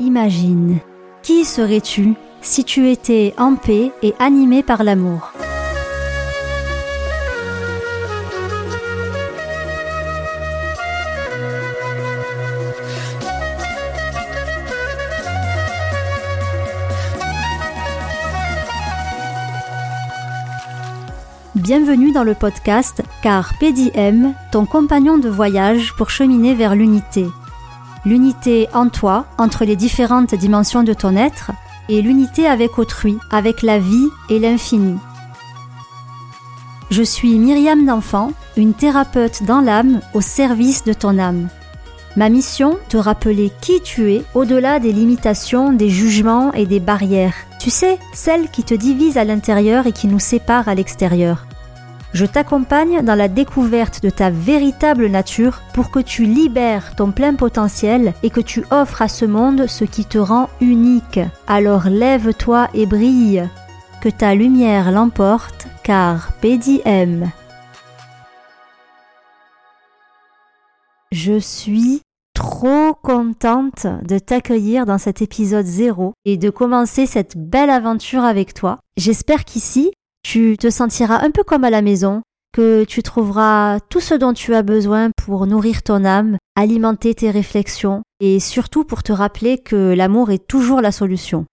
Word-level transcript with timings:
Imagine, 0.00 0.78
qui 1.22 1.44
serais-tu 1.44 2.14
si 2.40 2.62
tu 2.62 2.88
étais 2.88 3.34
en 3.36 3.56
paix 3.56 3.90
et 4.00 4.14
animé 4.20 4.62
par 4.62 4.84
l'amour? 4.84 5.32
Bienvenue 21.56 22.12
dans 22.12 22.22
le 22.22 22.34
podcast 22.34 23.02
Car 23.20 23.58
PDM, 23.58 24.32
ton 24.52 24.64
compagnon 24.64 25.18
de 25.18 25.28
voyage 25.28 25.92
pour 25.96 26.10
cheminer 26.10 26.54
vers 26.54 26.76
l'unité. 26.76 27.26
L'unité 28.04 28.68
en 28.74 28.88
toi, 28.88 29.26
entre 29.38 29.64
les 29.64 29.76
différentes 29.76 30.34
dimensions 30.34 30.82
de 30.82 30.92
ton 30.92 31.16
être, 31.16 31.50
et 31.88 32.02
l'unité 32.02 32.46
avec 32.46 32.78
autrui, 32.78 33.16
avec 33.30 33.62
la 33.62 33.78
vie 33.78 34.08
et 34.28 34.38
l'infini. 34.38 34.98
Je 36.90 37.02
suis 37.02 37.38
Myriam 37.38 37.84
d'Enfant, 37.84 38.32
une 38.56 38.72
thérapeute 38.72 39.42
dans 39.42 39.60
l'âme 39.60 40.00
au 40.14 40.20
service 40.20 40.84
de 40.84 40.92
ton 40.92 41.18
âme. 41.18 41.48
Ma 42.16 42.30
mission, 42.30 42.78
te 42.88 42.96
rappeler 42.96 43.52
qui 43.60 43.80
tu 43.82 44.12
es 44.12 44.24
au-delà 44.34 44.80
des 44.80 44.92
limitations, 44.92 45.72
des 45.72 45.90
jugements 45.90 46.52
et 46.52 46.66
des 46.66 46.80
barrières. 46.80 47.34
Tu 47.60 47.70
sais, 47.70 47.98
celles 48.14 48.48
qui 48.50 48.64
te 48.64 48.74
divisent 48.74 49.18
à 49.18 49.24
l'intérieur 49.24 49.86
et 49.86 49.92
qui 49.92 50.06
nous 50.06 50.18
séparent 50.18 50.68
à 50.68 50.74
l'extérieur. 50.74 51.46
Je 52.14 52.24
t'accompagne 52.24 53.02
dans 53.02 53.14
la 53.14 53.28
découverte 53.28 54.02
de 54.02 54.10
ta 54.10 54.30
véritable 54.30 55.08
nature 55.08 55.60
pour 55.74 55.90
que 55.90 55.98
tu 55.98 56.24
libères 56.24 56.96
ton 56.96 57.12
plein 57.12 57.34
potentiel 57.34 58.14
et 58.22 58.30
que 58.30 58.40
tu 58.40 58.64
offres 58.70 59.02
à 59.02 59.08
ce 59.08 59.24
monde 59.26 59.66
ce 59.66 59.84
qui 59.84 60.04
te 60.04 60.18
rend 60.18 60.48
unique. 60.60 61.20
Alors 61.46 61.88
lève-toi 61.88 62.68
et 62.72 62.86
brille. 62.86 63.48
Que 64.00 64.08
ta 64.08 64.34
lumière 64.34 64.90
l'emporte 64.90 65.66
car 65.82 66.32
PDM. 66.40 67.30
Je 71.12 71.38
suis 71.38 72.02
trop 72.34 72.94
contente 72.94 73.86
de 74.06 74.18
t'accueillir 74.18 74.86
dans 74.86 74.98
cet 74.98 75.20
épisode 75.22 75.66
0 75.66 76.12
et 76.24 76.36
de 76.36 76.50
commencer 76.50 77.06
cette 77.06 77.36
belle 77.36 77.70
aventure 77.70 78.22
avec 78.22 78.54
toi. 78.54 78.78
J'espère 78.96 79.44
qu'ici, 79.44 79.90
tu 80.22 80.56
te 80.58 80.70
sentiras 80.70 81.24
un 81.24 81.30
peu 81.30 81.42
comme 81.42 81.64
à 81.64 81.70
la 81.70 81.82
maison, 81.82 82.22
que 82.52 82.84
tu 82.84 83.02
trouveras 83.02 83.80
tout 83.88 84.00
ce 84.00 84.14
dont 84.14 84.32
tu 84.32 84.54
as 84.54 84.62
besoin 84.62 85.10
pour 85.24 85.46
nourrir 85.46 85.82
ton 85.82 86.04
âme, 86.04 86.38
alimenter 86.56 87.14
tes 87.14 87.30
réflexions 87.30 88.02
et 88.20 88.40
surtout 88.40 88.84
pour 88.84 89.02
te 89.02 89.12
rappeler 89.12 89.58
que 89.58 89.94
l'amour 89.94 90.30
est 90.30 90.46
toujours 90.46 90.80
la 90.80 90.92
solution. 90.92 91.46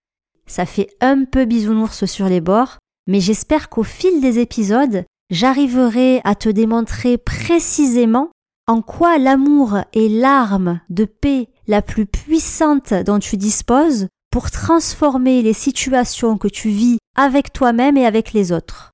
Ça 0.46 0.66
fait 0.66 0.88
un 1.00 1.24
peu 1.24 1.44
bisounours 1.44 2.06
sur 2.06 2.28
les 2.28 2.40
bords, 2.40 2.78
mais 3.06 3.20
j'espère 3.20 3.68
qu'au 3.68 3.82
fil 3.82 4.20
des 4.20 4.38
épisodes, 4.38 5.04
j'arriverai 5.30 6.20
à 6.24 6.34
te 6.34 6.48
démontrer 6.48 7.18
précisément 7.18 8.30
en 8.68 8.82
quoi 8.82 9.18
l'amour 9.18 9.78
est 9.92 10.08
l'arme 10.08 10.80
de 10.90 11.04
paix 11.04 11.48
la 11.68 11.82
plus 11.82 12.06
puissante 12.06 12.94
dont 12.94 13.18
tu 13.18 13.36
disposes 13.36 14.08
pour 14.36 14.50
transformer 14.50 15.40
les 15.40 15.54
situations 15.54 16.36
que 16.36 16.46
tu 16.46 16.68
vis 16.68 16.98
avec 17.16 17.54
toi-même 17.54 17.96
et 17.96 18.04
avec 18.04 18.34
les 18.34 18.52
autres. 18.52 18.92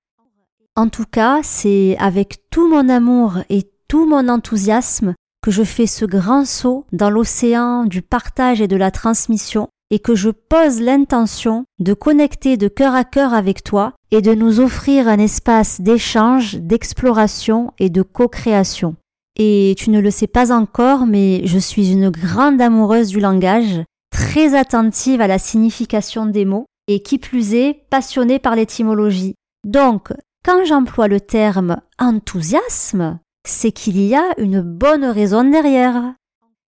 En 0.77 0.89
tout 0.89 1.05
cas, 1.05 1.41
c'est 1.43 1.97
avec 1.99 2.49
tout 2.53 2.69
mon 2.69 2.89
amour 2.89 3.39
et 3.49 3.69
tout 3.89 4.07
mon 4.07 4.29
enthousiasme 4.29 5.15
que 5.43 5.51
je 5.51 5.65
fais 5.65 5.89
ce 5.89 6.05
grand 6.05 6.45
saut 6.45 6.87
dans 6.93 7.11
l'océan 7.11 7.87
du 7.87 8.03
partage 8.03 8.61
et 8.61 8.69
de 8.69 8.77
la 8.77 8.93
transmission 8.93 9.67
et 9.91 9.99
que 9.99 10.15
je 10.15 10.31
pose 10.31 10.81
l'intention 10.81 11.65
de 11.81 11.93
connecter 11.93 12.57
de 12.57 12.69
cœur 12.69 12.95
à 12.95 13.03
cœur 13.03 13.35
avec 13.35 13.65
toi 13.65 13.95
et 14.13 14.23
de 14.23 14.35
nous 14.37 14.61
offrir 14.61 15.09
un 15.09 15.19
espace 15.19 15.81
d'échange, 15.81 16.55
d'exploration 16.55 17.73
et 17.81 17.91
de 17.91 18.03
co-création. 18.03 18.95
Et 19.37 19.75
tu 19.77 19.91
ne 19.91 19.99
le 19.99 20.13
sais 20.13 20.29
pas 20.29 20.53
encore, 20.53 21.05
mais 21.05 21.45
je 21.47 21.59
suis 21.59 21.91
une 21.91 22.11
grande 22.11 22.61
amoureuse 22.61 23.09
du 23.09 23.19
langage 23.19 23.83
très 24.23 24.55
attentive 24.55 25.21
à 25.21 25.27
la 25.27 25.39
signification 25.39 26.27
des 26.27 26.45
mots 26.45 26.67
et 26.87 27.03
qui 27.03 27.19
plus 27.19 27.55
est 27.55 27.75
passionnée 27.91 28.39
par 28.39 28.55
l'étymologie. 28.55 29.35
Donc, 29.67 30.13
quand 30.45 30.65
j'emploie 30.65 31.09
le 31.09 31.21
terme 31.21 31.81
enthousiasme, 31.99 33.19
c'est 33.47 33.73
qu'il 33.73 34.01
y 34.01 34.15
a 34.15 34.33
une 34.39 34.61
bonne 34.61 35.05
raison 35.05 35.45
derrière. 35.45 36.15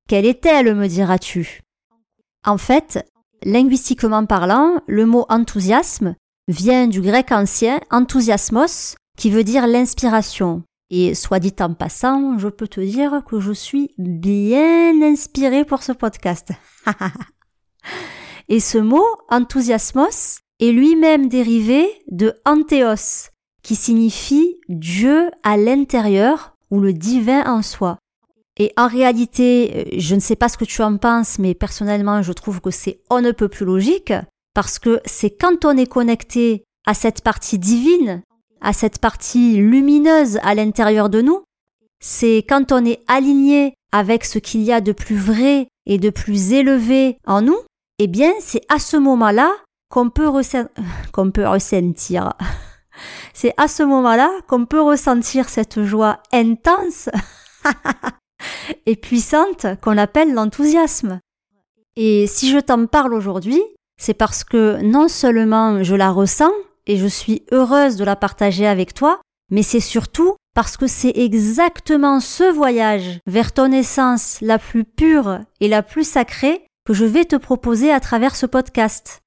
Quelle 0.09 0.27
est-elle, 0.27 0.75
me 0.75 0.89
diras-tu? 0.89 1.61
En 2.45 2.59
fait, 2.59 3.07
linguistiquement 3.45 4.27
parlant, 4.27 4.81
le 4.89 5.07
mot 5.07 5.25
enthousiasme 5.29 6.17
vient 6.49 6.89
du 6.89 7.01
grec 7.01 7.31
ancien 7.31 7.81
enthousiasmos, 7.91 8.97
qui 9.17 9.31
veut 9.31 9.45
dire 9.45 9.67
l'inspiration. 9.67 10.65
Et 10.91 11.15
soit 11.15 11.39
dit 11.39 11.55
en 11.61 11.73
passant, 11.73 12.37
je 12.39 12.49
peux 12.49 12.69
te 12.69 12.81
dire 12.81 13.23
que 13.25 13.41
je 13.41 13.53
suis 13.53 13.95
bien 13.97 15.01
inspirée 15.03 15.65
pour 15.65 15.83
ce 15.83 15.93
podcast. 15.93 16.53
Et 18.49 18.61
ce 18.61 18.79
mot, 18.79 19.07
enthousiasmos, 19.31 20.39
est 20.61 20.73
lui-même 20.73 21.29
dérivé 21.29 21.89
de 22.11 22.35
anthéos, 22.45 23.31
qui 23.63 23.75
signifie 23.75 24.61
Dieu 24.69 25.31
à 25.43 25.57
l'intérieur 25.57 26.55
ou 26.71 26.81
le 26.81 26.93
divin 26.93 27.45
en 27.47 27.63
soi. 27.63 27.99
Et 28.57 28.73
en 28.77 28.87
réalité, 28.87 29.73
euh, 29.75 29.99
je 29.99 30.15
ne 30.15 30.21
sais 30.21 30.37
pas 30.37 30.49
ce 30.49 30.57
que 30.57 30.65
tu 30.65 30.83
en 30.83 30.97
penses, 30.97 31.39
mais 31.39 31.55
personnellement, 31.55 32.23
je 32.23 32.33
trouve 32.33 32.61
que 32.61 32.71
c'est 32.71 33.01
on 33.11 33.21
ne 33.21 33.33
peut 33.33 33.49
plus 33.49 33.67
logique, 33.67 34.13
parce 34.55 34.79
que 34.79 35.01
c'est 35.05 35.31
quand 35.31 35.65
on 35.65 35.77
est 35.77 35.91
connecté 35.91 36.65
à 36.87 36.95
cette 36.95 37.23
partie 37.23 37.59
divine, 37.59 38.23
à 38.61 38.73
cette 38.73 38.99
partie 38.99 39.57
lumineuse 39.57 40.39
à 40.43 40.55
l'intérieur 40.55 41.11
de 41.11 41.21
nous, 41.21 41.43
c'est 42.01 42.45
quand 42.49 42.71
on 42.71 42.85
est 42.85 43.01
aligné 43.09 43.75
avec 43.93 44.25
ce 44.25 44.39
qu'il 44.39 44.63
y 44.63 44.73
a 44.73 44.81
de 44.81 44.93
plus 44.93 45.17
vrai 45.17 45.67
et 45.87 45.99
de 45.99 46.11
plus 46.11 46.53
élevé 46.53 47.19
en 47.27 47.43
nous, 47.43 47.59
eh 48.05 48.07
bien, 48.07 48.35
c'est 48.39 48.61
à 48.69 48.79
ce 48.79 48.99
moment-là 48.99 49.51
qu'on 49.89 50.11
peut, 50.11 50.31
qu'on 51.13 51.31
peut 51.31 51.49
ressentir. 51.49 52.35
c'est 53.33 53.55
à 53.57 53.67
ce 53.67 53.83
moment-là 53.83 54.31
qu'on 54.47 54.67
peut 54.67 54.83
ressentir 54.83 55.49
cette 55.49 55.83
joie 55.83 56.21
intense 56.31 57.09
et 58.87 58.97
puissante 58.97 59.65
qu'on 59.81 59.97
appelle 59.97 60.35
l'enthousiasme. 60.35 61.19
Et 61.97 62.27
si 62.27 62.51
je 62.51 62.59
t'en 62.59 62.85
parle 62.85 63.15
aujourd'hui, 63.15 63.63
c'est 63.99 64.13
parce 64.13 64.45
que 64.45 64.83
non 64.83 65.09
seulement 65.09 65.83
je 65.83 65.95
la 65.95 66.11
ressens 66.11 66.53
et 66.87 66.99
je 66.99 67.07
suis 67.07 67.43
heureuse 67.53 67.97
de 67.97 68.05
la 68.05 68.17
partager 68.17 68.67
avec 68.67 68.93
toi, 68.93 69.23
mais 69.51 69.63
c'est 69.63 69.81
surtout 69.81 70.35
parce 70.55 70.77
que 70.77 70.87
c'est 70.87 71.17
exactement 71.17 72.21
ce 72.21 72.53
voyage 72.53 73.19
vers 73.27 73.53
ton 73.53 73.73
essence 73.73 74.43
la 74.43 74.59
plus 74.59 74.85
pure 74.85 75.39
et 75.61 75.69
la 75.69 75.83
plus 75.83 76.07
sacrée 76.07 76.67
que 76.85 76.93
je 76.93 77.05
vais 77.05 77.25
te 77.25 77.37
proposer 77.37 77.93
à 77.93 78.01
travers 78.01 78.37
ce 78.37 78.47
podcast. 78.47 79.23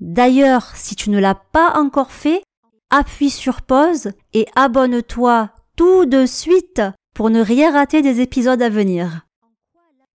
D'ailleurs, 0.00 0.72
si 0.74 0.96
tu 0.96 1.10
ne 1.10 1.18
l'as 1.18 1.34
pas 1.34 1.72
encore 1.76 2.12
fait, 2.12 2.42
appuie 2.90 3.30
sur 3.30 3.62
pause 3.62 4.12
et 4.32 4.46
abonne-toi 4.56 5.50
tout 5.76 6.06
de 6.06 6.26
suite 6.26 6.82
pour 7.14 7.30
ne 7.30 7.40
rien 7.40 7.72
rater 7.72 8.02
des 8.02 8.20
épisodes 8.20 8.62
à 8.62 8.68
venir. 8.68 9.26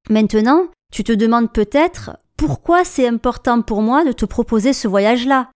Maintenant, 0.09 0.67
tu 0.91 1.03
te 1.03 1.11
demandes 1.11 1.51
peut-être 1.51 2.17
pourquoi 2.37 2.83
c'est 2.83 3.07
important 3.07 3.61
pour 3.61 3.81
moi 3.81 4.03
de 4.03 4.11
te 4.11 4.25
proposer 4.25 4.73
ce 4.73 4.87
voyage-là. 4.87 5.49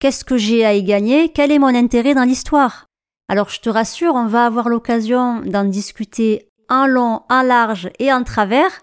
Qu'est-ce 0.00 0.24
que 0.24 0.36
j'ai 0.36 0.64
à 0.64 0.74
y 0.74 0.82
gagner? 0.82 1.30
Quel 1.30 1.52
est 1.52 1.58
mon 1.58 1.74
intérêt 1.74 2.14
dans 2.14 2.24
l'histoire? 2.24 2.86
Alors 3.28 3.48
je 3.48 3.60
te 3.60 3.68
rassure, 3.68 4.14
on 4.14 4.26
va 4.26 4.46
avoir 4.46 4.68
l'occasion 4.68 5.40
d'en 5.40 5.64
discuter 5.64 6.48
en 6.68 6.86
long, 6.86 7.22
en 7.28 7.42
large 7.42 7.90
et 7.98 8.12
en 8.12 8.22
travers, 8.22 8.82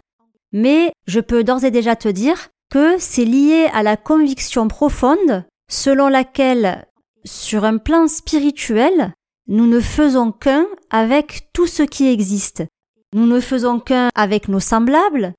mais 0.53 0.93
je 1.07 1.19
peux 1.19 1.43
d'ores 1.43 1.65
et 1.65 1.71
déjà 1.71 1.95
te 1.95 2.07
dire 2.07 2.49
que 2.71 2.97
c'est 2.97 3.25
lié 3.25 3.67
à 3.73 3.83
la 3.83 3.97
conviction 3.97 4.67
profonde 4.67 5.43
selon 5.69 6.07
laquelle, 6.07 6.87
sur 7.25 7.65
un 7.65 7.77
plan 7.77 8.07
spirituel, 8.07 9.13
nous 9.47 9.67
ne 9.67 9.79
faisons 9.79 10.31
qu'un 10.31 10.65
avec 10.89 11.49
tout 11.51 11.67
ce 11.67 11.83
qui 11.83 12.07
existe. 12.07 12.63
Nous 13.13 13.25
ne 13.25 13.39
faisons 13.39 13.79
qu'un 13.79 14.09
avec 14.15 14.47
nos 14.47 14.59
semblables, 14.59 15.33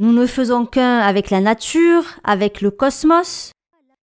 nous 0.00 0.12
ne 0.12 0.26
faisons 0.26 0.64
qu'un 0.64 0.98
avec 0.98 1.30
la 1.30 1.40
nature, 1.40 2.04
avec 2.24 2.60
le 2.60 2.70
cosmos, 2.70 3.52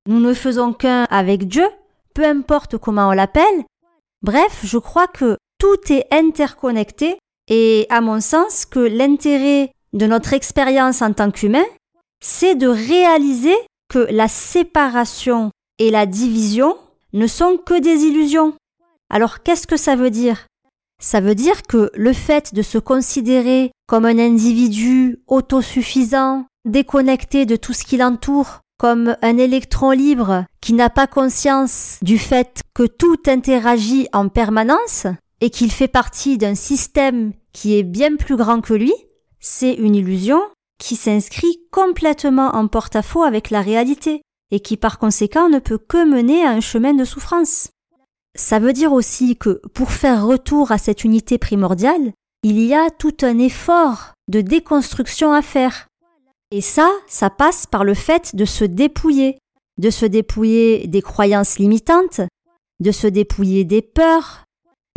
nous 0.08 0.20
ne 0.20 0.34
faisons 0.34 0.74
qu'un 0.74 1.04
avec 1.06 1.48
Dieu, 1.48 1.66
peu 2.14 2.26
importe 2.26 2.78
comment 2.78 3.10
on 3.10 3.14
l'appelle, 3.14 3.66
Bref, 4.22 4.62
je 4.64 4.78
crois 4.78 5.08
que 5.08 5.38
tout 5.60 5.78
est 5.90 6.06
interconnecté 6.12 7.18
et 7.48 7.88
à 7.90 8.02
mon 8.02 8.20
sens 8.20 8.66
que 8.66 8.80
l'intérêt 8.80 9.72
de 9.94 10.06
notre 10.06 10.34
expérience 10.34 11.02
en 11.02 11.14
tant 11.14 11.32
qu'humain, 11.32 11.66
c'est 12.22 12.56
de 12.56 12.68
réaliser 12.68 13.56
que 13.90 14.08
la 14.12 14.28
séparation 14.28 15.52
et 15.80 15.90
la 15.90 16.06
division 16.06 16.78
ne 17.14 17.28
sont 17.28 17.58
que 17.58 17.80
des 17.80 18.04
illusions. 18.04 18.54
Alors 19.10 19.42
qu'est-ce 19.42 19.68
que 19.68 19.78
ça 19.78 19.96
veut 19.96 20.12
dire? 20.12 20.46
Ça 21.02 21.22
veut 21.22 21.36
dire 21.36 21.64
que 21.64 21.90
le 21.96 22.14
fait 22.14 22.54
de 22.54 22.62
se 22.62 22.78
considérer 22.78 23.72
comme 23.88 24.06
un 24.06 24.20
individu 24.20 25.20
autosuffisant, 25.28 26.46
déconnecté 26.66 27.46
de 27.46 27.56
tout 27.56 27.74
ce 27.74 27.86
qui 27.86 27.98
l'entoure, 27.98 28.60
comme 28.78 29.16
un 29.22 29.38
électron 29.38 29.92
libre 29.92 30.46
qui 30.62 30.74
n'a 30.74 30.90
pas 30.90 31.08
conscience 31.08 31.98
du 32.02 32.18
fait 32.18 32.62
que 32.74 32.84
tout 32.84 33.18
interagit 33.28 34.08
en 34.14 34.30
permanence 34.30 35.08
et 35.42 35.50
qu'il 35.50 35.72
fait 35.72 35.88
partie 35.88 36.38
d'un 36.38 36.56
système 36.56 37.34
qui 37.54 37.78
est 37.78 37.84
bien 37.84 38.16
plus 38.16 38.36
grand 38.36 38.62
que 38.62 38.74
lui, 38.74 38.94
c'est 39.40 39.74
une 39.74 39.96
illusion 39.96 40.42
qui 40.80 40.96
s'inscrit 40.96 41.60
complètement 41.72 42.56
en 42.56 42.68
porte-à-faux 42.68 43.24
avec 43.24 43.50
la 43.50 43.62
réalité 43.62 44.22
et 44.52 44.60
qui 44.60 44.78
par 44.78 45.00
conséquent 45.00 45.50
ne 45.50 45.60
peut 45.60 45.78
que 45.78 46.06
mener 46.06 46.44
à 46.44 46.52
un 46.52 46.62
chemin 46.62 46.94
de 46.94 47.06
souffrance. 47.06 47.70
Ça 48.36 48.60
veut 48.60 48.74
dire 48.74 48.94
aussi 48.94 49.36
que 49.36 49.62
pour 49.74 49.92
faire 49.92 50.26
retour 50.26 50.72
à 50.72 50.78
cette 50.78 51.04
unité 51.04 51.38
primordiale, 51.38 52.14
il 52.44 52.60
y 52.60 52.74
a 52.74 52.90
tout 52.90 53.18
un 53.22 53.38
effort 53.38 54.14
de 54.30 54.42
déconstruction 54.42 55.34
à 55.34 55.42
faire. 55.42 55.88
Et 56.52 56.62
ça, 56.62 56.90
ça 57.08 57.30
passe 57.30 57.66
par 57.68 57.84
le 57.84 57.94
fait 57.94 58.36
de 58.36 58.46
se 58.46 58.64
dépouiller, 58.64 59.38
de 59.78 59.90
se 59.90 60.06
dépouiller 60.06 60.88
des 60.88 61.02
croyances 61.02 61.60
limitantes, 61.60 62.22
de 62.80 62.92
se 62.92 63.08
dépouiller 63.08 63.66
des 63.66 63.82
peurs, 63.82 64.46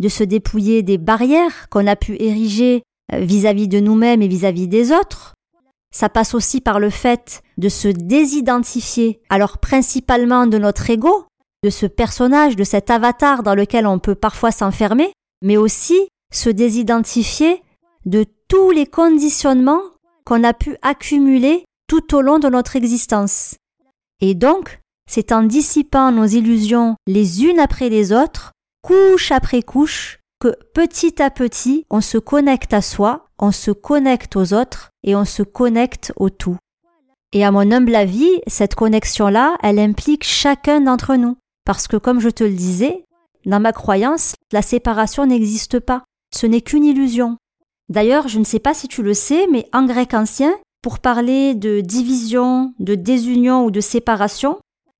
de 0.01 0.09
se 0.09 0.23
dépouiller 0.23 0.81
des 0.81 0.97
barrières 0.97 1.69
qu'on 1.69 1.85
a 1.85 1.95
pu 1.95 2.15
ériger 2.19 2.81
euh, 3.11 3.19
vis-à-vis 3.19 3.67
de 3.67 3.79
nous-mêmes 3.79 4.21
et 4.21 4.27
vis-à-vis 4.27 4.67
des 4.67 4.91
autres. 4.91 5.33
Ça 5.93 6.09
passe 6.09 6.33
aussi 6.33 6.61
par 6.61 6.79
le 6.79 6.89
fait 6.89 7.43
de 7.57 7.69
se 7.69 7.87
désidentifier, 7.87 9.21
alors 9.29 9.57
principalement 9.57 10.47
de 10.47 10.57
notre 10.57 10.89
ego, 10.89 11.25
de 11.63 11.69
ce 11.69 11.85
personnage, 11.85 12.55
de 12.55 12.63
cet 12.63 12.89
avatar 12.89 13.43
dans 13.43 13.55
lequel 13.55 13.85
on 13.85 13.99
peut 13.99 14.15
parfois 14.15 14.51
s'enfermer, 14.51 15.11
mais 15.41 15.57
aussi 15.57 16.07
se 16.33 16.49
désidentifier 16.49 17.61
de 18.05 18.25
tous 18.47 18.71
les 18.71 18.85
conditionnements 18.85 19.81
qu'on 20.25 20.43
a 20.43 20.53
pu 20.53 20.77
accumuler 20.81 21.63
tout 21.87 22.15
au 22.15 22.21
long 22.21 22.39
de 22.39 22.49
notre 22.49 22.75
existence. 22.75 23.55
Et 24.19 24.35
donc, 24.35 24.79
c'est 25.09 25.31
en 25.31 25.43
dissipant 25.43 26.11
nos 26.11 26.25
illusions 26.25 26.95
les 27.07 27.43
unes 27.43 27.59
après 27.59 27.89
les 27.89 28.13
autres, 28.13 28.51
couche 28.81 29.31
après 29.31 29.61
couche, 29.61 30.19
que 30.43 30.57
petit 30.73 31.21
à 31.21 31.29
petit, 31.29 31.85
on 31.89 32.01
se 32.01 32.17
connecte 32.17 32.73
à 32.73 32.81
soi, 32.81 33.29
on 33.39 33.53
se 33.53 33.71
connecte 33.71 34.35
aux 34.35 34.53
autres 34.53 34.89
et 35.01 35.15
on 35.15 35.23
se 35.23 35.41
connecte 35.41 36.11
au 36.17 36.29
tout. 36.29 36.57
Et 37.31 37.45
à 37.45 37.51
mon 37.51 37.71
humble 37.71 37.95
avis, 37.95 38.41
cette 38.45 38.75
connexion-là, 38.75 39.55
elle 39.63 39.79
implique 39.79 40.25
chacun 40.25 40.81
d'entre 40.81 41.15
nous. 41.15 41.37
Parce 41.63 41.87
que 41.87 41.95
comme 41.95 42.19
je 42.19 42.27
te 42.27 42.43
le 42.43 42.51
disais, 42.51 43.05
dans 43.45 43.61
ma 43.61 43.71
croyance, 43.71 44.35
la 44.51 44.61
séparation 44.61 45.25
n'existe 45.25 45.79
pas. 45.79 46.03
Ce 46.35 46.45
n'est 46.45 46.59
qu'une 46.59 46.83
illusion. 46.83 47.37
D'ailleurs, 47.87 48.27
je 48.27 48.37
ne 48.37 48.43
sais 48.43 48.59
pas 48.59 48.73
si 48.73 48.89
tu 48.89 49.01
le 49.01 49.13
sais, 49.13 49.47
mais 49.49 49.69
en 49.71 49.85
grec 49.85 50.13
ancien, 50.13 50.53
pour 50.81 50.99
parler 50.99 51.55
de 51.55 51.79
division, 51.79 52.73
de 52.79 52.95
désunion 52.95 53.63
ou 53.63 53.71
de 53.71 53.79
séparation, 53.79 54.59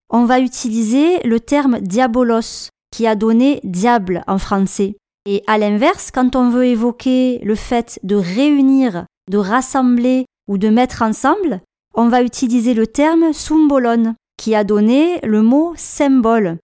on 0.09 0.23
va 0.23 0.39
utiliser 0.39 1.19
le 1.27 1.41
terme 1.41 1.81
diabolos, 1.81 2.69
qui 2.91 3.07
a 3.07 3.15
donné 3.15 3.59
diable 3.65 4.23
en 4.27 4.37
français. 4.37 4.95
Et 5.25 5.43
à 5.47 5.57
l'inverse, 5.57 6.11
quand 6.11 6.35
on 6.35 6.49
veut 6.49 6.65
évoquer 6.65 7.39
le 7.43 7.55
fait 7.55 7.99
de 8.03 8.15
réunir, 8.15 9.05
de 9.29 9.37
rassembler 9.37 10.25
ou 10.47 10.57
de 10.57 10.69
mettre 10.69 11.01
ensemble, 11.01 11.61
on 11.93 12.09
va 12.09 12.23
utiliser 12.23 12.73
le 12.73 12.87
terme 12.87 13.31
symbolon, 13.31 14.15
qui 14.37 14.55
a 14.55 14.63
donné 14.63 15.19
le 15.23 15.41
mot 15.41 15.73
symbole. 15.77 16.57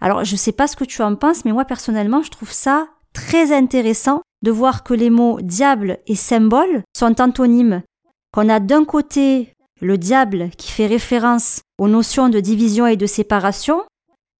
Alors, 0.00 0.24
je 0.24 0.32
ne 0.32 0.38
sais 0.38 0.52
pas 0.52 0.66
ce 0.66 0.74
que 0.74 0.84
tu 0.84 1.02
en 1.02 1.14
penses, 1.14 1.44
mais 1.44 1.52
moi 1.52 1.64
personnellement, 1.64 2.22
je 2.22 2.30
trouve 2.30 2.50
ça 2.50 2.88
très 3.12 3.52
intéressant 3.52 4.22
de 4.42 4.50
voir 4.50 4.82
que 4.82 4.94
les 4.94 5.10
mots 5.10 5.40
diable 5.40 5.98
et 6.08 6.16
symbole 6.16 6.82
sont 6.96 7.20
antonymes. 7.20 7.82
Qu'on 8.34 8.48
a 8.48 8.58
d'un 8.58 8.84
côté 8.84 9.52
le 9.80 9.98
diable 9.98 10.50
qui 10.56 10.72
fait 10.72 10.86
référence 10.86 11.60
aux 11.78 11.88
notions 11.88 12.28
de 12.28 12.40
division 12.40 12.86
et 12.86 12.96
de 12.96 13.06
séparation, 13.06 13.82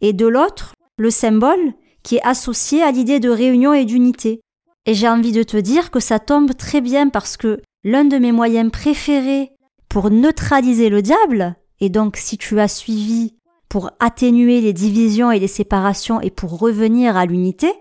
et 0.00 0.12
de 0.12 0.26
l'autre 0.26 0.74
le 0.98 1.10
symbole 1.10 1.74
qui 2.02 2.16
est 2.16 2.26
associé 2.26 2.82
à 2.82 2.90
l'idée 2.90 3.20
de 3.20 3.30
réunion 3.30 3.72
et 3.72 3.84
d'unité. 3.84 4.40
Et 4.86 4.94
j'ai 4.94 5.08
envie 5.08 5.32
de 5.32 5.42
te 5.42 5.56
dire 5.56 5.90
que 5.90 6.00
ça 6.00 6.18
tombe 6.18 6.56
très 6.56 6.80
bien 6.80 7.08
parce 7.08 7.36
que 7.36 7.60
l'un 7.84 8.04
de 8.04 8.18
mes 8.18 8.32
moyens 8.32 8.70
préférés 8.70 9.52
pour 9.88 10.10
neutraliser 10.10 10.88
le 10.88 11.02
diable, 11.02 11.54
et 11.80 11.88
donc 11.88 12.16
si 12.16 12.38
tu 12.38 12.58
as 12.60 12.68
suivi 12.68 13.34
pour 13.68 13.90
atténuer 14.00 14.60
les 14.60 14.72
divisions 14.72 15.30
et 15.30 15.38
les 15.38 15.48
séparations 15.48 16.20
et 16.20 16.30
pour 16.30 16.58
revenir 16.58 17.16
à 17.16 17.26
l'unité, 17.26 17.72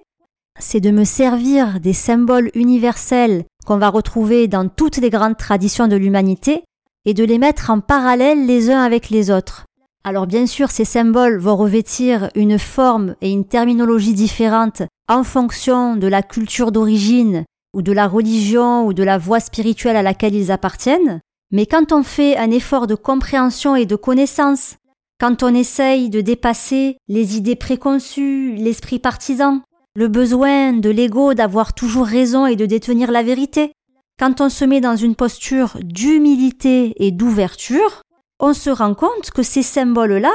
c'est 0.59 0.79
de 0.79 0.91
me 0.91 1.03
servir 1.03 1.79
des 1.79 1.93
symboles 1.93 2.51
universels 2.53 3.45
qu'on 3.65 3.77
va 3.77 3.89
retrouver 3.89 4.47
dans 4.47 4.67
toutes 4.67 4.97
les 4.97 5.09
grandes 5.09 5.37
traditions 5.37 5.87
de 5.87 5.95
l'humanité 5.95 6.63
et 7.05 7.13
de 7.13 7.23
les 7.23 7.37
mettre 7.37 7.69
en 7.69 7.79
parallèle 7.79 8.45
les 8.45 8.69
uns 8.69 8.81
avec 8.81 9.09
les 9.09 9.31
autres. 9.31 9.65
Alors 10.03 10.25
bien 10.25 10.47
sûr, 10.47 10.71
ces 10.71 10.85
symboles 10.85 11.37
vont 11.37 11.55
revêtir 11.55 12.31
une 12.35 12.57
forme 12.57 13.15
et 13.21 13.31
une 13.31 13.45
terminologie 13.45 14.13
différentes 14.13 14.81
en 15.07 15.23
fonction 15.23 15.95
de 15.95 16.07
la 16.07 16.23
culture 16.23 16.71
d'origine 16.71 17.45
ou 17.75 17.83
de 17.83 17.91
la 17.91 18.07
religion 18.07 18.85
ou 18.85 18.93
de 18.93 19.03
la 19.03 19.19
voie 19.19 19.39
spirituelle 19.39 19.95
à 19.95 20.01
laquelle 20.01 20.33
ils 20.33 20.51
appartiennent, 20.51 21.21
mais 21.51 21.67
quand 21.67 21.91
on 21.91 22.01
fait 22.01 22.35
un 22.35 22.49
effort 22.49 22.87
de 22.87 22.95
compréhension 22.95 23.75
et 23.75 23.85
de 23.85 23.95
connaissance, 23.95 24.75
quand 25.19 25.43
on 25.43 25.53
essaye 25.53 26.09
de 26.09 26.21
dépasser 26.21 26.97
les 27.07 27.37
idées 27.37 27.55
préconçues, 27.55 28.55
l'esprit 28.55 28.97
partisan, 28.97 29.61
le 29.95 30.07
besoin 30.07 30.73
de 30.73 30.89
l'ego 30.89 31.35
d'avoir 31.35 31.73
toujours 31.73 32.07
raison 32.07 32.47
et 32.47 32.55
de 32.55 32.65
détenir 32.65 33.11
la 33.11 33.21
vérité, 33.21 33.71
quand 34.17 34.41
on 34.41 34.49
se 34.49 34.65
met 34.65 34.81
dans 34.81 34.95
une 34.95 35.15
posture 35.15 35.77
d'humilité 35.83 36.93
et 37.05 37.11
d'ouverture, 37.11 38.01
on 38.41 38.53
se 38.53 38.69
rend 38.69 38.95
compte 38.95 39.31
que 39.33 39.43
ces 39.43 39.63
symboles-là, 39.63 40.33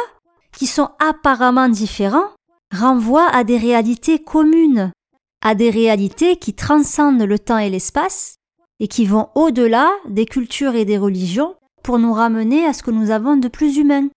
qui 0.57 0.67
sont 0.67 0.89
apparemment 0.99 1.69
différents, 1.69 2.31
renvoient 2.73 3.29
à 3.29 3.45
des 3.45 3.59
réalités 3.59 4.21
communes, 4.21 4.93
à 5.43 5.55
des 5.55 5.71
réalités 5.71 6.37
qui 6.37 6.55
transcendent 6.55 7.23
le 7.23 7.39
temps 7.39 7.59
et 7.59 7.69
l'espace 7.69 8.37
et 8.81 8.89
qui 8.89 9.07
vont 9.07 9.29
au-delà 9.35 9.91
des 10.09 10.25
cultures 10.25 10.75
et 10.75 10.85
des 10.85 10.99
religions 10.99 11.57
pour 11.83 11.99
nous 11.99 12.13
ramener 12.13 12.65
à 12.65 12.73
ce 12.73 12.83
que 12.83 12.91
nous 12.91 13.11
avons 13.11 13.37
de 13.37 13.49
plus 13.49 13.77
humain. 13.77 14.09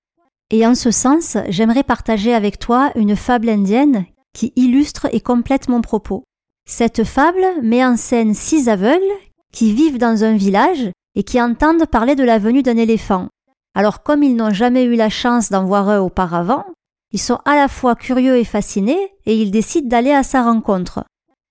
Et 0.52 0.66
en 0.66 0.76
ce 0.76 0.92
sens, 0.92 1.38
j'aimerais 1.50 1.84
partager 1.84 2.34
avec 2.34 2.60
toi 2.60 2.92
une 2.96 3.16
fable 3.16 3.50
indienne 3.50 4.06
qui 4.34 4.54
illustre 4.56 5.08
et 5.12 5.22
complète 5.22 5.68
mon 5.68 5.82
propos. 5.82 6.24
Cette 6.66 7.04
fable 7.04 7.46
met 7.62 7.86
en 7.86 7.98
scène 7.98 8.34
six 8.34 8.70
aveugles 8.70 9.02
qui 9.52 9.74
vivent 9.74 9.98
dans 9.98 10.24
un 10.24 10.36
village 10.36 10.90
et 11.16 11.24
qui 11.24 11.42
entendent 11.42 11.86
parler 11.88 12.16
de 12.16 12.24
la 12.24 12.38
venue 12.38 12.64
d'un 12.64 12.78
éléphant. 12.78 13.28
Alors 13.76 14.04
comme 14.04 14.24
ils 14.24 14.36
n'ont 14.36 14.54
jamais 14.54 14.84
eu 14.84 14.96
la 14.96 15.10
chance 15.10 15.50
d'en 15.50 15.66
voir 15.66 15.90
un 15.90 16.00
auparavant, 16.00 16.66
ils 17.12 17.20
sont 17.20 17.40
à 17.46 17.56
la 17.56 17.68
fois 17.68 17.96
curieux 17.96 18.38
et 18.38 18.44
fascinés 18.44 19.12
et 19.26 19.36
ils 19.36 19.52
décident 19.52 19.88
d'aller 19.88 20.12
à 20.12 20.24
sa 20.24 20.44
rencontre. 20.44 21.04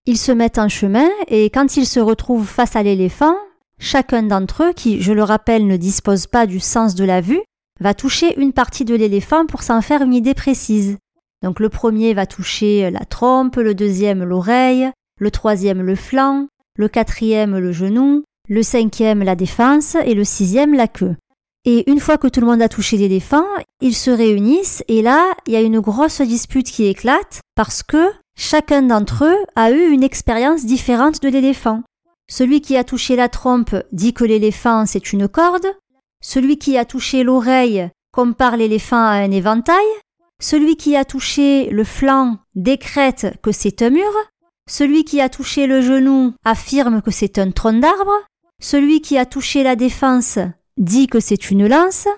Ils 0.06 0.18
se 0.18 0.32
mettent 0.32 0.58
en 0.58 0.68
chemin 0.68 1.08
et 1.26 1.50
quand 1.50 1.76
ils 1.76 1.86
se 1.86 2.00
retrouvent 2.00 2.46
face 2.46 2.76
à 2.76 2.82
l'éléphant, 2.82 3.36
chacun 3.78 4.22
d'entre 4.22 4.64
eux, 4.64 4.72
qui, 4.72 5.02
je 5.02 5.12
le 5.12 5.22
rappelle, 5.22 5.66
ne 5.66 5.76
dispose 5.76 6.26
pas 6.26 6.46
du 6.46 6.60
sens 6.60 6.94
de 6.94 7.04
la 7.04 7.20
vue, 7.20 7.42
va 7.80 7.94
toucher 7.94 8.38
une 8.40 8.52
partie 8.52 8.84
de 8.84 8.94
l'éléphant 8.94 9.46
pour 9.46 9.62
s'en 9.62 9.82
faire 9.82 10.02
une 10.02 10.14
idée 10.14 10.34
précise. 10.34 10.96
Donc 11.42 11.60
le 11.60 11.68
premier 11.68 12.14
va 12.14 12.26
toucher 12.26 12.90
la 12.90 13.04
trompe, 13.04 13.56
le 13.56 13.74
deuxième 13.74 14.24
l'oreille, 14.24 14.90
le 15.18 15.30
troisième 15.30 15.82
le 15.82 15.94
flanc, 15.94 16.46
le 16.76 16.88
quatrième 16.88 17.58
le 17.58 17.72
genou, 17.72 18.24
le 18.48 18.62
cinquième 18.62 19.22
la 19.22 19.36
défense 19.36 19.96
et 20.04 20.14
le 20.14 20.24
sixième 20.24 20.74
la 20.74 20.88
queue. 20.88 21.16
Et 21.64 21.90
une 21.90 22.00
fois 22.00 22.18
que 22.18 22.28
tout 22.28 22.40
le 22.40 22.46
monde 22.46 22.62
a 22.62 22.68
touché 22.68 22.96
l'éléphant, 22.96 23.44
ils 23.80 23.94
se 23.94 24.10
réunissent 24.10 24.82
et 24.88 25.02
là, 25.02 25.32
il 25.46 25.52
y 25.52 25.56
a 25.56 25.60
une 25.60 25.80
grosse 25.80 26.20
dispute 26.20 26.70
qui 26.70 26.86
éclate 26.86 27.40
parce 27.54 27.82
que 27.82 28.12
chacun 28.36 28.82
d'entre 28.82 29.24
eux 29.24 29.38
a 29.56 29.70
eu 29.70 29.90
une 29.90 30.04
expérience 30.04 30.64
différente 30.64 31.20
de 31.20 31.28
l'éléphant. 31.28 31.82
Celui 32.30 32.60
qui 32.60 32.76
a 32.76 32.84
touché 32.84 33.16
la 33.16 33.28
trompe 33.28 33.74
dit 33.92 34.12
que 34.12 34.24
l'éléphant 34.24 34.86
c'est 34.86 35.12
une 35.12 35.28
corde, 35.28 35.66
celui 36.22 36.58
qui 36.58 36.76
a 36.76 36.84
touché 36.84 37.22
l'oreille 37.22 37.90
compare 38.12 38.56
l'éléphant 38.56 38.96
à 38.96 39.16
un 39.16 39.30
éventail, 39.30 39.86
celui 40.40 40.76
qui 40.76 40.96
a 40.96 41.04
touché 41.04 41.68
le 41.70 41.84
flanc 41.84 42.38
décrète 42.54 43.38
que 43.42 43.50
c'est 43.52 43.82
un 43.82 43.90
mur, 43.90 44.12
celui 44.68 45.04
qui 45.04 45.20
a 45.20 45.28
touché 45.28 45.66
le 45.66 45.80
genou 45.80 46.34
affirme 46.44 47.02
que 47.02 47.10
c'est 47.10 47.38
un 47.38 47.50
tronc 47.50 47.80
d'arbre, 47.80 48.12
celui 48.60 49.00
qui 49.00 49.18
a 49.18 49.26
touché 49.26 49.62
la 49.62 49.76
défense 49.76 50.38
dit 50.78 51.06
que 51.08 51.20
c'est 51.20 51.50
une 51.50 51.66
lance, 51.66 52.08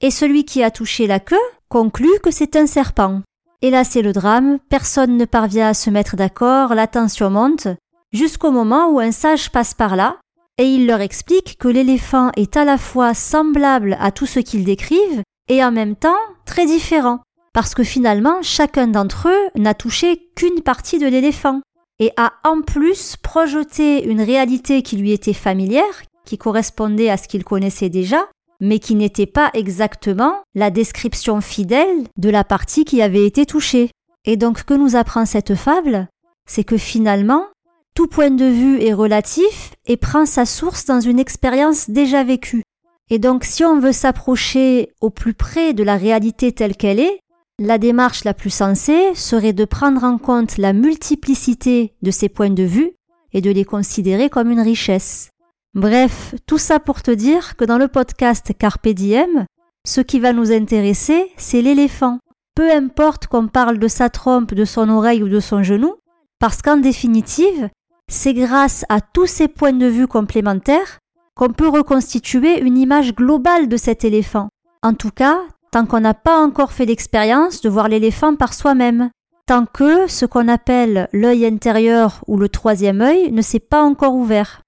et 0.00 0.10
celui 0.10 0.44
qui 0.44 0.62
a 0.62 0.70
touché 0.70 1.06
la 1.06 1.20
queue 1.20 1.36
conclut 1.68 2.18
que 2.22 2.30
c'est 2.30 2.56
un 2.56 2.66
serpent. 2.66 3.22
Et 3.62 3.70
là 3.70 3.84
c'est 3.84 4.02
le 4.02 4.12
drame, 4.12 4.58
personne 4.68 5.16
ne 5.16 5.24
parvient 5.24 5.68
à 5.68 5.74
se 5.74 5.90
mettre 5.90 6.16
d'accord, 6.16 6.74
la 6.74 6.86
tension 6.86 7.30
monte, 7.30 7.68
jusqu'au 8.12 8.50
moment 8.50 8.88
où 8.88 9.00
un 9.00 9.12
sage 9.12 9.50
passe 9.50 9.74
par 9.74 9.96
là, 9.96 10.18
et 10.58 10.64
il 10.64 10.86
leur 10.86 11.00
explique 11.00 11.56
que 11.58 11.68
l'éléphant 11.68 12.30
est 12.36 12.56
à 12.56 12.64
la 12.64 12.78
fois 12.78 13.14
semblable 13.14 13.96
à 14.00 14.10
tout 14.10 14.26
ce 14.26 14.40
qu'ils 14.40 14.64
décrivent, 14.64 15.22
et 15.48 15.64
en 15.64 15.72
même 15.72 15.96
temps 15.96 16.18
très 16.44 16.66
différent, 16.66 17.20
parce 17.52 17.74
que 17.74 17.84
finalement 17.84 18.42
chacun 18.42 18.86
d'entre 18.86 19.28
eux 19.28 19.60
n'a 19.60 19.74
touché 19.74 20.30
qu'une 20.36 20.62
partie 20.62 20.98
de 20.98 21.06
l'éléphant, 21.06 21.60
et 21.98 22.12
a 22.16 22.32
en 22.44 22.62
plus 22.62 23.16
projeté 23.16 24.08
une 24.08 24.22
réalité 24.22 24.82
qui 24.82 24.96
lui 24.96 25.12
était 25.12 25.34
familière, 25.34 26.02
correspondait 26.38 27.10
à 27.10 27.16
ce 27.16 27.28
qu'il 27.28 27.44
connaissait 27.44 27.88
déjà, 27.88 28.26
mais 28.60 28.78
qui 28.78 28.94
n'était 28.94 29.26
pas 29.26 29.50
exactement 29.54 30.34
la 30.54 30.70
description 30.70 31.40
fidèle 31.40 32.06
de 32.16 32.30
la 32.30 32.44
partie 32.44 32.84
qui 32.84 33.02
avait 33.02 33.26
été 33.26 33.46
touchée. 33.46 33.90
Et 34.24 34.36
donc 34.36 34.64
que 34.64 34.74
nous 34.74 34.96
apprend 34.96 35.24
cette 35.24 35.54
fable 35.54 36.08
C'est 36.46 36.64
que 36.64 36.76
finalement, 36.76 37.46
tout 37.94 38.06
point 38.06 38.30
de 38.30 38.44
vue 38.44 38.82
est 38.82 38.92
relatif 38.92 39.72
et 39.86 39.96
prend 39.96 40.26
sa 40.26 40.46
source 40.46 40.84
dans 40.84 41.00
une 41.00 41.18
expérience 41.18 41.90
déjà 41.90 42.22
vécue. 42.22 42.62
Et 43.08 43.18
donc 43.18 43.44
si 43.44 43.64
on 43.64 43.80
veut 43.80 43.92
s'approcher 43.92 44.92
au 45.00 45.10
plus 45.10 45.34
près 45.34 45.72
de 45.72 45.82
la 45.82 45.96
réalité 45.96 46.52
telle 46.52 46.76
qu'elle 46.76 47.00
est, 47.00 47.18
la 47.58 47.76
démarche 47.76 48.24
la 48.24 48.32
plus 48.32 48.50
sensée 48.50 49.14
serait 49.14 49.52
de 49.52 49.64
prendre 49.64 50.04
en 50.04 50.16
compte 50.16 50.56
la 50.56 50.72
multiplicité 50.72 51.92
de 52.00 52.10
ces 52.10 52.28
points 52.28 52.50
de 52.50 52.62
vue 52.62 52.92
et 53.32 53.40
de 53.40 53.50
les 53.50 53.64
considérer 53.64 54.30
comme 54.30 54.50
une 54.50 54.60
richesse. 54.60 55.30
Bref, 55.74 56.34
tout 56.46 56.58
ça 56.58 56.80
pour 56.80 57.00
te 57.00 57.12
dire 57.12 57.56
que 57.56 57.64
dans 57.64 57.78
le 57.78 57.86
podcast 57.86 58.50
Carpe 58.58 58.88
Diem, 58.88 59.46
ce 59.86 60.00
qui 60.00 60.18
va 60.18 60.32
nous 60.32 60.50
intéresser, 60.50 61.30
c'est 61.36 61.62
l'éléphant. 61.62 62.18
Peu 62.56 62.72
importe 62.72 63.28
qu'on 63.28 63.46
parle 63.46 63.78
de 63.78 63.86
sa 63.86 64.10
trompe, 64.10 64.52
de 64.52 64.64
son 64.64 64.88
oreille 64.88 65.22
ou 65.22 65.28
de 65.28 65.38
son 65.38 65.62
genou, 65.62 65.94
parce 66.40 66.60
qu'en 66.60 66.76
définitive, 66.76 67.68
c'est 68.10 68.34
grâce 68.34 68.84
à 68.88 69.00
tous 69.00 69.26
ces 69.26 69.46
points 69.46 69.72
de 69.72 69.86
vue 69.86 70.08
complémentaires 70.08 70.98
qu'on 71.36 71.52
peut 71.52 71.68
reconstituer 71.68 72.60
une 72.60 72.76
image 72.76 73.14
globale 73.14 73.68
de 73.68 73.76
cet 73.76 74.04
éléphant. 74.04 74.48
En 74.82 74.94
tout 74.94 75.12
cas, 75.12 75.38
tant 75.70 75.86
qu'on 75.86 76.00
n'a 76.00 76.14
pas 76.14 76.40
encore 76.40 76.72
fait 76.72 76.84
l'expérience 76.84 77.60
de 77.60 77.68
voir 77.68 77.88
l'éléphant 77.88 78.34
par 78.34 78.54
soi-même, 78.54 79.10
tant 79.46 79.66
que 79.66 80.08
ce 80.08 80.26
qu'on 80.26 80.48
appelle 80.48 81.08
l'œil 81.12 81.46
intérieur 81.46 82.24
ou 82.26 82.38
le 82.38 82.48
troisième 82.48 83.00
œil 83.02 83.30
ne 83.30 83.40
s'est 83.40 83.60
pas 83.60 83.84
encore 83.84 84.16
ouvert. 84.16 84.62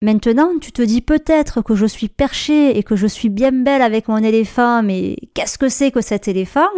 Maintenant, 0.00 0.58
tu 0.60 0.70
te 0.70 0.82
dis 0.82 1.00
peut-être 1.00 1.60
que 1.60 1.74
je 1.74 1.86
suis 1.86 2.08
perchée 2.08 2.78
et 2.78 2.84
que 2.84 2.94
je 2.94 3.08
suis 3.08 3.28
bien 3.28 3.50
belle 3.50 3.82
avec 3.82 4.06
mon 4.06 4.18
éléphant, 4.18 4.82
mais 4.82 5.16
qu'est-ce 5.34 5.58
que 5.58 5.68
c'est 5.68 5.90
que 5.90 6.00
cet 6.00 6.28
éléphant? 6.28 6.70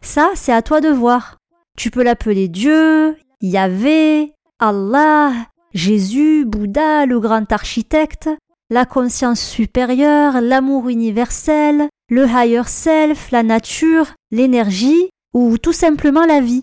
Ça, 0.00 0.30
c'est 0.36 0.52
à 0.52 0.62
toi 0.62 0.80
de 0.80 0.88
voir. 0.88 1.38
Tu 1.76 1.90
peux 1.90 2.04
l'appeler 2.04 2.46
Dieu, 2.46 3.16
Yahvé, 3.40 4.32
Allah, 4.60 5.32
Jésus, 5.74 6.44
Bouddha, 6.44 7.04
le 7.06 7.18
grand 7.18 7.50
architecte, 7.50 8.30
la 8.70 8.84
conscience 8.84 9.40
supérieure, 9.40 10.40
l'amour 10.40 10.88
universel, 10.88 11.88
le 12.08 12.26
higher 12.26 12.68
self, 12.68 13.32
la 13.32 13.42
nature, 13.42 14.12
l'énergie 14.30 15.10
ou 15.34 15.58
tout 15.58 15.72
simplement 15.72 16.26
la 16.26 16.40
vie. 16.40 16.62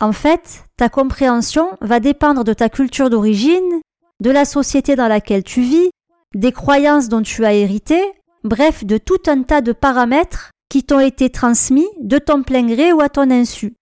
En 0.00 0.12
fait, 0.12 0.64
ta 0.76 0.88
compréhension 0.88 1.68
va 1.80 2.00
dépendre 2.00 2.42
de 2.42 2.52
ta 2.52 2.68
culture 2.68 3.10
d'origine 3.10 3.80
de 4.20 4.30
la 4.30 4.44
société 4.44 4.96
dans 4.96 5.08
laquelle 5.08 5.42
tu 5.42 5.60
vis, 5.60 5.90
des 6.34 6.52
croyances 6.52 7.08
dont 7.08 7.22
tu 7.22 7.44
as 7.44 7.54
hérité, 7.54 8.00
bref, 8.44 8.84
de 8.84 8.98
tout 8.98 9.20
un 9.26 9.42
tas 9.42 9.60
de 9.60 9.72
paramètres 9.72 10.50
qui 10.68 10.84
t'ont 10.84 11.00
été 11.00 11.30
transmis 11.30 11.86
de 12.00 12.18
ton 12.18 12.42
plein 12.42 12.66
gré 12.66 12.92
ou 12.92 13.00
à 13.00 13.08
ton 13.08 13.30
insu. 13.30 13.74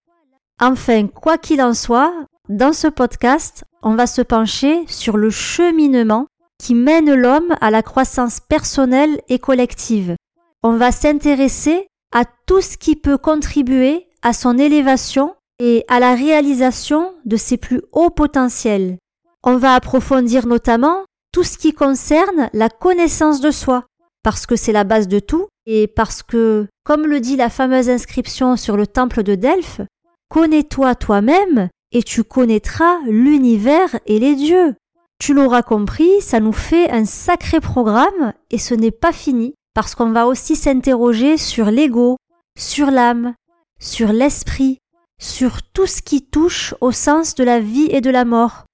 Enfin, 0.60 1.06
quoi 1.08 1.38
qu'il 1.38 1.62
en 1.62 1.74
soit, 1.74 2.12
dans 2.48 2.72
ce 2.72 2.86
podcast, 2.86 3.64
on 3.82 3.94
va 3.94 4.06
se 4.06 4.22
pencher 4.22 4.84
sur 4.86 5.16
le 5.16 5.30
cheminement 5.30 6.26
qui 6.62 6.74
mène 6.74 7.12
l'homme 7.12 7.54
à 7.60 7.70
la 7.70 7.82
croissance 7.82 8.40
personnelle 8.40 9.20
et 9.28 9.38
collective. 9.38 10.14
On 10.62 10.76
va 10.76 10.92
s'intéresser 10.92 11.88
à 12.14 12.24
tout 12.46 12.60
ce 12.60 12.76
qui 12.76 12.96
peut 12.96 13.18
contribuer 13.18 14.06
à 14.22 14.32
son 14.32 14.56
élévation 14.56 15.34
et 15.58 15.84
à 15.88 16.00
la 16.00 16.14
réalisation 16.14 17.14
de 17.24 17.36
ses 17.36 17.56
plus 17.56 17.82
hauts 17.92 18.10
potentiels. 18.10 18.98
On 19.46 19.58
va 19.58 19.74
approfondir 19.74 20.46
notamment 20.46 21.04
tout 21.30 21.42
ce 21.42 21.58
qui 21.58 21.74
concerne 21.74 22.48
la 22.54 22.70
connaissance 22.70 23.42
de 23.42 23.50
soi, 23.50 23.84
parce 24.22 24.46
que 24.46 24.56
c'est 24.56 24.72
la 24.72 24.84
base 24.84 25.06
de 25.06 25.18
tout, 25.18 25.48
et 25.66 25.86
parce 25.86 26.22
que, 26.22 26.66
comme 26.82 27.06
le 27.06 27.20
dit 27.20 27.36
la 27.36 27.50
fameuse 27.50 27.90
inscription 27.90 28.56
sur 28.56 28.78
le 28.78 28.86
temple 28.86 29.22
de 29.22 29.34
Delphes, 29.34 29.82
connais-toi 30.30 30.94
toi-même 30.94 31.68
et 31.92 32.02
tu 32.02 32.24
connaîtras 32.24 33.00
l'univers 33.04 33.98
et 34.06 34.18
les 34.18 34.34
dieux. 34.34 34.76
Tu 35.20 35.34
l'auras 35.34 35.62
compris, 35.62 36.22
ça 36.22 36.40
nous 36.40 36.54
fait 36.54 36.90
un 36.90 37.04
sacré 37.04 37.60
programme 37.60 38.32
et 38.50 38.58
ce 38.58 38.72
n'est 38.72 38.90
pas 38.90 39.12
fini 39.12 39.52
parce 39.74 39.94
qu'on 39.94 40.10
va 40.10 40.26
aussi 40.26 40.56
s'interroger 40.56 41.36
sur 41.36 41.70
l'ego, 41.70 42.16
sur 42.58 42.90
l'âme, 42.90 43.34
sur 43.78 44.10
l'esprit, 44.10 44.78
sur 45.20 45.62
tout 45.62 45.86
ce 45.86 46.00
qui 46.00 46.24
touche 46.24 46.74
au 46.80 46.92
sens 46.92 47.34
de 47.34 47.44
la 47.44 47.60
vie 47.60 47.88
et 47.90 48.00
de 48.00 48.10
la 48.10 48.24
mort. 48.24 48.64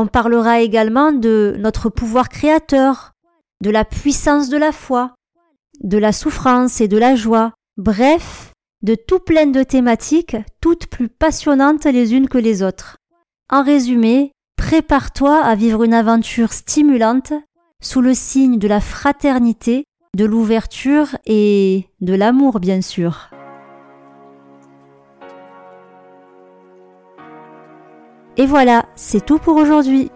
On 0.00 0.06
parlera 0.06 0.60
également 0.60 1.10
de 1.10 1.56
notre 1.58 1.90
pouvoir 1.90 2.28
créateur, 2.28 3.14
de 3.64 3.70
la 3.70 3.84
puissance 3.84 4.48
de 4.48 4.56
la 4.56 4.70
foi, 4.70 5.16
de 5.80 5.98
la 5.98 6.12
souffrance 6.12 6.80
et 6.80 6.86
de 6.86 6.96
la 6.96 7.16
joie, 7.16 7.52
bref, 7.76 8.52
de 8.84 8.94
tout 8.94 9.18
plein 9.18 9.46
de 9.46 9.64
thématiques, 9.64 10.36
toutes 10.60 10.86
plus 10.86 11.08
passionnantes 11.08 11.84
les 11.84 12.14
unes 12.14 12.28
que 12.28 12.38
les 12.38 12.62
autres. 12.62 12.96
En 13.50 13.64
résumé, 13.64 14.30
prépare-toi 14.56 15.36
à 15.36 15.56
vivre 15.56 15.82
une 15.82 15.94
aventure 15.94 16.52
stimulante 16.52 17.32
sous 17.82 18.00
le 18.00 18.14
signe 18.14 18.60
de 18.60 18.68
la 18.68 18.80
fraternité, 18.80 19.82
de 20.16 20.24
l'ouverture 20.24 21.16
et 21.26 21.88
de 22.00 22.14
l'amour 22.14 22.60
bien 22.60 22.82
sûr. 22.82 23.30
Et 28.38 28.46
voilà, 28.46 28.84
c'est 28.94 29.26
tout 29.26 29.38
pour 29.38 29.56
aujourd'hui. 29.56 30.12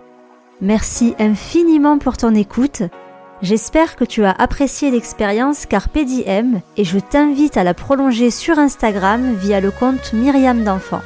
Merci 0.61 1.17
infiniment 1.19 1.99
pour 1.99 2.17
ton 2.17 2.37
écoute. 2.37 2.83
J'espère 3.43 3.97
que 3.97 4.05
tu 4.05 4.25
as 4.25 4.31
apprécié 4.31 4.93
l'expérience 4.93 5.67
Carpe 5.67 5.99
Diem 5.99 6.61
et 6.77 6.85
je 6.85 7.01
t'invite 7.01 7.57
à 7.57 7.65
la 7.65 7.75
prolonger 7.75 8.31
sur 8.31 8.61
Instagram 8.61 9.35
via 9.35 9.61
le 9.61 9.73
compte 9.73 10.13
Myriam 10.13 10.63
d'Enfant. 10.63 11.03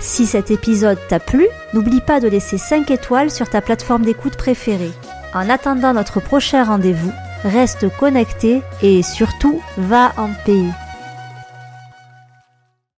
Si 0.00 0.24
cet 0.24 0.50
épisode 0.50 0.98
t'a 1.10 1.20
plu, 1.20 1.46
n'oublie 1.74 2.00
pas 2.00 2.20
de 2.20 2.28
laisser 2.28 2.56
5 2.56 2.90
étoiles 2.90 3.30
sur 3.30 3.50
ta 3.50 3.60
plateforme 3.60 4.06
d'écoute 4.06 4.38
préférée. 4.38 4.92
En 5.34 5.50
attendant 5.50 5.92
notre 5.92 6.20
prochain 6.20 6.64
rendez-vous, 6.64 7.12
reste 7.44 7.94
connecté 7.98 8.62
et 8.82 9.02
surtout 9.02 9.60
va 9.76 10.12
en 10.16 10.30
paix. 10.46 10.64